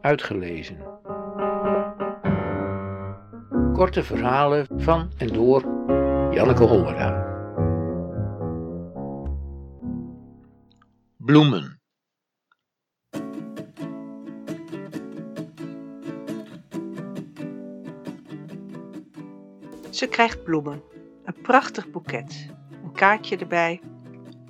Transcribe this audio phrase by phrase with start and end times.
[0.00, 0.76] uitgelezen.
[3.72, 5.62] Korte verhalen van en door
[6.30, 7.28] Janneke Hollera.
[11.16, 11.80] Bloemen.
[19.90, 20.82] Ze krijgt bloemen,
[21.24, 22.46] een prachtig boeket,
[22.84, 23.80] een kaartje erbij.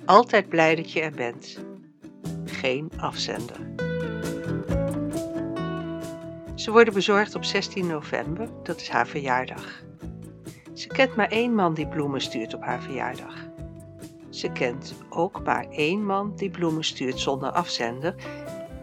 [0.05, 1.65] Altijd blij dat je er bent.
[2.45, 3.59] Geen afzender.
[6.61, 9.83] Ze worden bezorgd op 16 november, dat is haar verjaardag.
[10.73, 13.33] Ze kent maar één man die bloemen stuurt op haar verjaardag.
[14.29, 18.15] Ze kent ook maar één man die bloemen stuurt zonder afzender.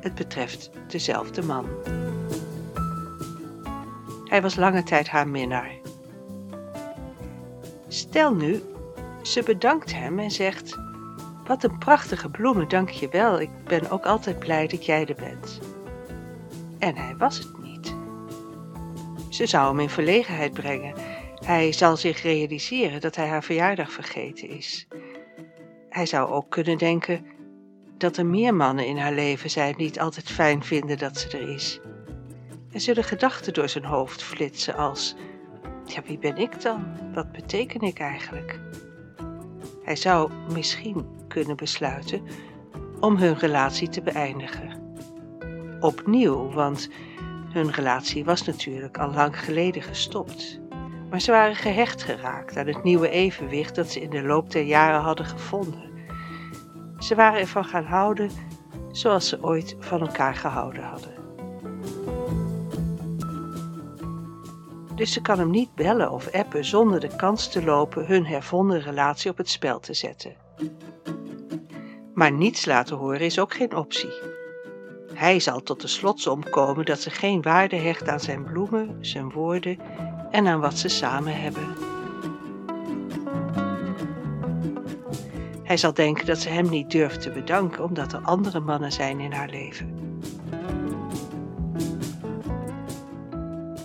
[0.00, 1.66] Het betreft dezelfde man.
[4.24, 5.70] Hij was lange tijd haar minnaar.
[7.88, 8.62] Stel nu,
[9.22, 10.78] ze bedankt hem en zegt:
[11.46, 13.40] Wat een prachtige bloemen, dank je wel.
[13.40, 15.60] Ik ben ook altijd blij dat jij er bent.
[16.78, 17.67] En hij was het niet.
[19.28, 20.94] Ze zou hem in verlegenheid brengen.
[21.34, 24.88] Hij zal zich realiseren dat hij haar verjaardag vergeten is.
[25.88, 27.26] Hij zou ook kunnen denken
[27.98, 31.38] dat er meer mannen in haar leven zijn die het altijd fijn vinden dat ze
[31.38, 31.80] er is.
[32.72, 35.14] Er zullen gedachten door zijn hoofd flitsen als:
[35.84, 36.86] ja, wie ben ik dan?
[37.14, 38.60] Wat beteken ik eigenlijk?
[39.82, 42.22] Hij zou misschien kunnen besluiten
[43.00, 44.96] om hun relatie te beëindigen.
[45.80, 46.88] Opnieuw, want
[47.58, 50.60] hun relatie was natuurlijk al lang geleden gestopt.
[51.10, 54.62] Maar ze waren gehecht geraakt aan het nieuwe evenwicht dat ze in de loop der
[54.62, 55.90] jaren hadden gevonden.
[56.98, 58.30] Ze waren ervan gaan houden
[58.92, 61.18] zoals ze ooit van elkaar gehouden hadden.
[64.98, 68.80] dus ze kan hem niet bellen of appen zonder de kans te lopen hun hervonden
[68.80, 70.34] relatie op het spel te zetten.
[72.14, 74.37] Maar niets laten horen is ook geen optie.
[75.18, 79.30] Hij zal tot de slotsom komen dat ze geen waarde hecht aan zijn bloemen, zijn
[79.30, 79.78] woorden
[80.30, 81.76] en aan wat ze samen hebben.
[85.62, 89.20] Hij zal denken dat ze hem niet durft te bedanken omdat er andere mannen zijn
[89.20, 90.20] in haar leven.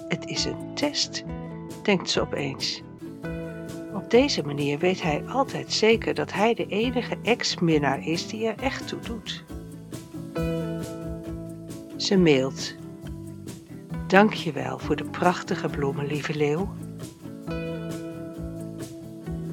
[0.08, 1.24] Het is een test,
[1.84, 2.82] denkt ze opeens.
[3.94, 8.64] Op deze manier weet hij altijd zeker dat hij de enige ex-minnaar is die er
[8.64, 9.44] echt toe doet.
[12.04, 12.76] Ze mailt.
[14.08, 16.74] Dank je wel voor de prachtige bloemen, lieve leeuw.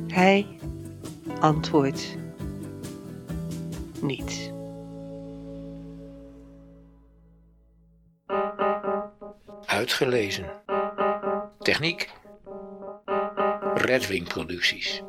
[0.06, 0.47] Hij
[1.41, 2.16] antwoordt
[4.03, 4.53] niet.
[9.66, 10.50] Uitgelezen.
[11.59, 12.10] Techniek.
[13.75, 15.03] Redwing Producties.